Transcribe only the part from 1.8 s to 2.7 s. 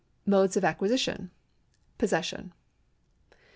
Possession.